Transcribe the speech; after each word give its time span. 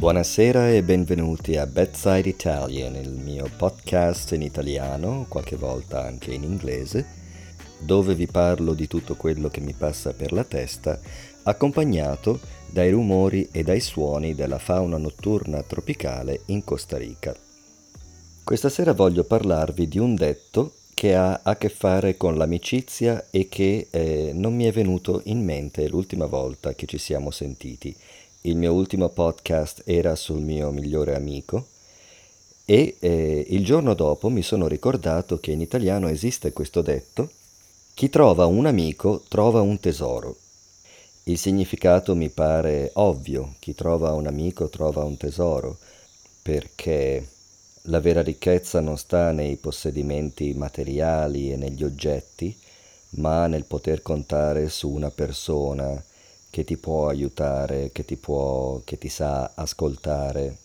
Buonasera 0.00 0.70
e 0.70 0.82
benvenuti 0.82 1.58
a 1.58 1.66
Bedside 1.66 2.26
Italian, 2.26 2.94
il 2.94 3.10
mio 3.10 3.50
podcast 3.54 4.32
in 4.32 4.40
italiano, 4.40 5.26
qualche 5.28 5.56
volta 5.56 6.02
anche 6.02 6.32
in 6.32 6.42
inglese, 6.42 7.04
dove 7.78 8.14
vi 8.14 8.26
parlo 8.26 8.72
di 8.72 8.86
tutto 8.86 9.14
quello 9.14 9.48
che 9.48 9.60
mi 9.60 9.74
passa 9.74 10.14
per 10.14 10.32
la 10.32 10.44
testa, 10.44 10.98
accompagnato 11.42 12.40
dai 12.70 12.90
rumori 12.90 13.50
e 13.52 13.62
dai 13.62 13.80
suoni 13.80 14.34
della 14.34 14.58
fauna 14.58 14.96
notturna 14.96 15.62
tropicale 15.62 16.44
in 16.46 16.64
Costa 16.64 16.96
Rica. 16.96 17.36
Questa 18.42 18.70
sera 18.70 18.94
voglio 18.94 19.24
parlarvi 19.24 19.86
di 19.86 19.98
un 19.98 20.14
detto 20.14 20.76
che 20.94 21.14
ha 21.14 21.40
a 21.42 21.56
che 21.56 21.68
fare 21.68 22.16
con 22.16 22.38
l'amicizia 22.38 23.26
e 23.30 23.48
che 23.48 23.88
eh, 23.90 24.30
non 24.32 24.54
mi 24.54 24.64
è 24.64 24.72
venuto 24.72 25.20
in 25.24 25.44
mente 25.44 25.88
l'ultima 25.88 26.24
volta 26.24 26.74
che 26.74 26.86
ci 26.86 26.96
siamo 26.96 27.30
sentiti 27.30 27.94
il 28.42 28.56
mio 28.56 28.72
ultimo 28.72 29.10
podcast 29.10 29.82
era 29.84 30.16
sul 30.16 30.40
mio 30.40 30.70
migliore 30.70 31.14
amico 31.14 31.66
e 32.64 32.96
eh, 32.98 33.46
il 33.48 33.64
giorno 33.64 33.92
dopo 33.94 34.30
mi 34.30 34.42
sono 34.42 34.66
ricordato 34.66 35.40
che 35.40 35.50
in 35.50 35.60
italiano 35.60 36.08
esiste 36.08 36.52
questo 36.52 36.80
detto, 36.80 37.30
chi 37.92 38.08
trova 38.08 38.46
un 38.46 38.64
amico 38.64 39.24
trova 39.28 39.60
un 39.60 39.78
tesoro. 39.78 40.36
Il 41.24 41.36
significato 41.36 42.14
mi 42.14 42.30
pare 42.30 42.92
ovvio, 42.94 43.56
chi 43.58 43.74
trova 43.74 44.12
un 44.12 44.26
amico 44.26 44.68
trova 44.68 45.04
un 45.04 45.18
tesoro, 45.18 45.76
perché 46.40 47.28
la 47.82 48.00
vera 48.00 48.22
ricchezza 48.22 48.80
non 48.80 48.96
sta 48.96 49.32
nei 49.32 49.56
possedimenti 49.56 50.54
materiali 50.54 51.52
e 51.52 51.56
negli 51.56 51.84
oggetti, 51.84 52.56
ma 53.16 53.48
nel 53.48 53.64
poter 53.64 54.00
contare 54.00 54.68
su 54.68 54.88
una 54.88 55.10
persona, 55.10 56.02
che 56.50 56.64
ti 56.64 56.76
può 56.76 57.08
aiutare, 57.08 57.90
che 57.92 58.04
ti, 58.04 58.16
può, 58.16 58.80
che 58.84 58.98
ti 58.98 59.08
sa 59.08 59.52
ascoltare, 59.54 60.56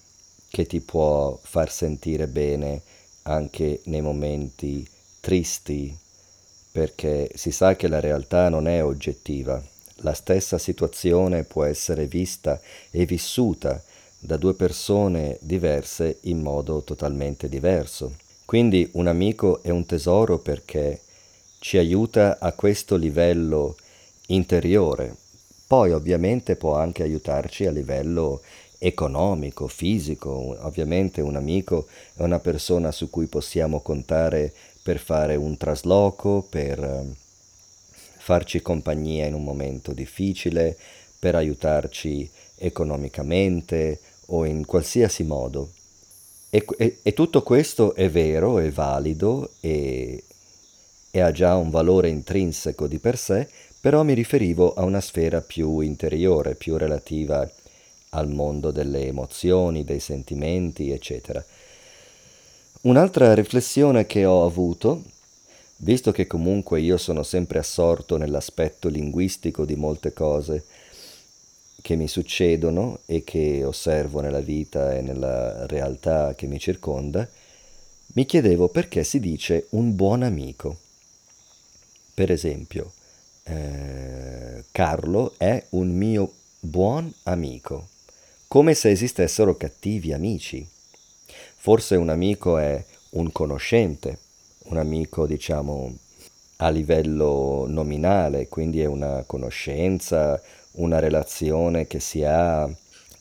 che 0.49 0.65
ti 0.65 0.81
può 0.81 1.37
far 1.41 1.71
sentire 1.71 2.27
bene 2.27 2.81
anche 3.23 3.81
nei 3.85 4.01
momenti 4.01 4.87
tristi, 5.19 5.95
perché 6.71 7.29
si 7.35 7.51
sa 7.51 7.75
che 7.75 7.87
la 7.87 7.99
realtà 7.99 8.49
non 8.49 8.67
è 8.67 8.83
oggettiva. 8.83 9.63
La 9.99 10.13
stessa 10.13 10.57
situazione 10.57 11.43
può 11.43 11.63
essere 11.63 12.05
vista 12.05 12.59
e 12.91 13.05
vissuta 13.05 13.81
da 14.19 14.37
due 14.37 14.55
persone 14.55 15.37
diverse 15.41 16.17
in 16.21 16.41
modo 16.41 16.81
totalmente 16.81 17.47
diverso. 17.47 18.15
Quindi 18.43 18.89
un 18.93 19.07
amico 19.07 19.61
è 19.63 19.69
un 19.69 19.85
tesoro 19.85 20.39
perché 20.39 20.99
ci 21.59 21.77
aiuta 21.77 22.37
a 22.39 22.51
questo 22.53 22.95
livello 22.95 23.75
interiore, 24.27 25.15
poi 25.67 25.91
ovviamente 25.91 26.55
può 26.55 26.75
anche 26.75 27.03
aiutarci 27.03 27.65
a 27.65 27.71
livello 27.71 28.41
economico, 28.77 29.67
fisico. 29.67 30.55
Ovviamente 30.61 31.21
un 31.21 31.35
amico 31.35 31.87
è 32.15 32.21
una 32.21 32.39
persona 32.39 32.91
su 32.91 33.09
cui 33.09 33.25
possiamo 33.27 33.81
contare 33.81 34.53
per 34.83 34.99
fare 34.99 35.35
un 35.35 35.57
trasloco, 35.57 36.45
per 36.47 36.83
ehm, 36.83 37.15
farci 38.17 38.61
compagnia 38.61 39.25
in 39.25 39.33
un 39.33 39.43
momento 39.43 39.93
difficile, 39.93 40.77
per 41.17 41.35
aiutarci 41.35 42.29
economicamente 42.57 43.99
o 44.27 44.45
in 44.45 44.65
qualsiasi 44.65 45.23
modo. 45.23 45.71
E, 46.49 46.65
e, 46.77 46.99
e 47.01 47.13
tutto 47.13 47.41
questo 47.41 47.95
è 47.95 48.09
vero, 48.09 48.59
è 48.59 48.69
valido 48.69 49.51
e, 49.59 50.23
e 51.11 51.19
ha 51.19 51.31
già 51.31 51.55
un 51.55 51.69
valore 51.69 52.09
intrinseco 52.09 52.87
di 52.87 52.99
per 52.99 53.17
sé, 53.17 53.49
però 53.85 54.01
mi 54.01 54.15
riferivo 54.15 54.73
a 54.73 54.81
una 54.81 54.99
sfera 54.99 55.41
più 55.41 55.81
interiore, 55.81 56.55
più 56.55 56.75
relativa 56.75 57.47
al 58.09 58.27
mondo 58.27 58.71
delle 58.71 59.05
emozioni, 59.05 59.83
dei 59.83 59.99
sentimenti, 59.99 60.89
eccetera. 60.89 61.45
Un'altra 62.81 63.35
riflessione 63.35 64.07
che 64.07 64.25
ho 64.25 64.43
avuto, 64.43 65.03
visto 65.77 66.11
che 66.11 66.25
comunque 66.25 66.81
io 66.81 66.97
sono 66.97 67.21
sempre 67.21 67.59
assorto 67.59 68.17
nell'aspetto 68.17 68.89
linguistico 68.89 69.65
di 69.65 69.75
molte 69.75 70.13
cose 70.13 70.63
che 71.79 71.95
mi 71.95 72.07
succedono 72.07 73.01
e 73.05 73.23
che 73.23 73.63
osservo 73.63 74.19
nella 74.19 74.41
vita 74.41 74.95
e 74.95 75.01
nella 75.01 75.67
realtà 75.67 76.33
che 76.33 76.47
mi 76.47 76.57
circonda, 76.57 77.29
mi 78.13 78.25
chiedevo 78.25 78.67
perché 78.67 79.03
si 79.03 79.19
dice 79.19 79.67
un 79.69 79.95
buon 79.95 80.23
amico. 80.23 80.75
Per 82.15 82.31
esempio, 82.31 82.91
eh, 83.47 84.63
Carlo 84.71 85.33
è 85.37 85.63
un 85.69 85.95
mio 85.95 86.31
buon 86.59 87.11
amico, 87.23 87.89
come 88.47 88.73
se 88.73 88.89
esistessero 88.89 89.55
cattivi 89.55 90.13
amici. 90.13 90.67
Forse 91.55 91.95
un 91.95 92.09
amico 92.09 92.57
è 92.57 92.83
un 93.11 93.31
conoscente, 93.31 94.17
un 94.65 94.77
amico 94.77 95.25
diciamo 95.25 95.95
a 96.57 96.69
livello 96.69 97.65
nominale, 97.67 98.47
quindi 98.47 98.81
è 98.81 98.85
una 98.85 99.23
conoscenza, 99.25 100.41
una 100.73 100.99
relazione 100.99 101.85
che 101.87 101.99
si 101.99 102.23
ha 102.23 102.69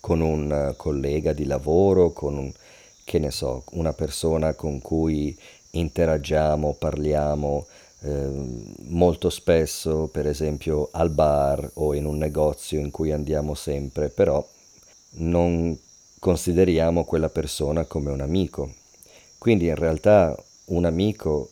con 0.00 0.20
un 0.20 0.74
collega 0.76 1.32
di 1.32 1.44
lavoro, 1.44 2.12
con 2.12 2.36
un, 2.36 2.52
che 3.04 3.18
ne 3.18 3.30
so, 3.30 3.64
una 3.72 3.92
persona 3.92 4.54
con 4.54 4.80
cui 4.80 5.36
interagiamo, 5.70 6.74
parliamo, 6.74 7.66
Ehm, 8.04 8.74
molto 8.88 9.30
spesso, 9.30 10.08
per 10.12 10.26
esempio 10.26 10.88
al 10.92 11.08
bar 11.08 11.70
o 11.74 11.94
in 11.94 12.04
un 12.04 12.18
negozio 12.18 12.78
in 12.78 12.90
cui 12.90 13.12
andiamo 13.12 13.54
sempre, 13.54 14.10
però 14.10 14.46
non 15.16 15.76
consideriamo 16.18 17.04
quella 17.04 17.30
persona 17.30 17.84
come 17.84 18.10
un 18.10 18.20
amico. 18.20 18.72
Quindi 19.38 19.66
in 19.66 19.74
realtà 19.74 20.36
un 20.66 20.84
amico 20.84 21.50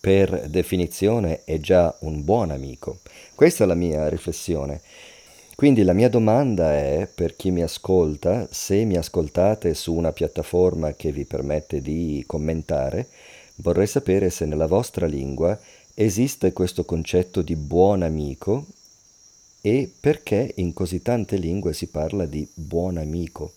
per 0.00 0.48
definizione 0.48 1.44
è 1.44 1.58
già 1.58 1.94
un 2.00 2.24
buon 2.24 2.50
amico. 2.50 3.00
Questa 3.34 3.64
è 3.64 3.66
la 3.66 3.74
mia 3.74 4.08
riflessione. 4.08 4.80
Quindi 5.54 5.82
la 5.82 5.92
mia 5.92 6.08
domanda 6.08 6.72
è, 6.72 7.08
per 7.12 7.34
chi 7.36 7.50
mi 7.50 7.62
ascolta, 7.62 8.46
se 8.50 8.84
mi 8.84 8.96
ascoltate 8.96 9.74
su 9.74 9.92
una 9.92 10.12
piattaforma 10.12 10.92
che 10.92 11.10
vi 11.10 11.24
permette 11.24 11.82
di 11.82 12.22
commentare, 12.26 13.08
Vorrei 13.60 13.86
sapere 13.88 14.30
se 14.30 14.44
nella 14.44 14.66
vostra 14.66 15.06
lingua 15.06 15.58
esiste 15.94 16.52
questo 16.52 16.84
concetto 16.84 17.42
di 17.42 17.56
buon 17.56 18.02
amico 18.02 18.66
e 19.60 19.90
perché 19.98 20.52
in 20.56 20.72
così 20.72 21.02
tante 21.02 21.36
lingue 21.36 21.72
si 21.72 21.88
parla 21.88 22.24
di 22.24 22.48
buon 22.54 22.98
amico. 22.98 23.52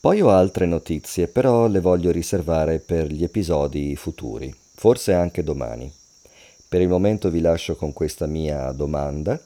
Poi 0.00 0.22
ho 0.22 0.30
altre 0.30 0.64
notizie, 0.64 1.28
però 1.28 1.66
le 1.66 1.80
voglio 1.80 2.10
riservare 2.10 2.78
per 2.78 3.12
gli 3.12 3.22
episodi 3.22 3.94
futuri, 3.96 4.54
forse 4.74 5.12
anche 5.12 5.44
domani. 5.44 5.92
Per 6.66 6.80
il 6.80 6.88
momento 6.88 7.30
vi 7.30 7.40
lascio 7.40 7.76
con 7.76 7.92
questa 7.92 8.26
mia 8.26 8.72
domanda 8.72 9.38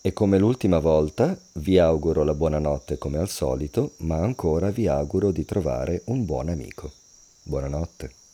e 0.00 0.12
come 0.14 0.38
l'ultima 0.38 0.78
volta 0.78 1.36
vi 1.54 1.78
auguro 1.78 2.24
la 2.24 2.34
buonanotte 2.34 2.96
come 2.96 3.18
al 3.18 3.28
solito, 3.28 3.92
ma 3.98 4.16
ancora 4.16 4.70
vi 4.70 4.86
auguro 4.88 5.30
di 5.32 5.44
trovare 5.44 6.00
un 6.06 6.24
buon 6.24 6.48
amico. 6.48 6.90
Buonanotte. 7.42 8.25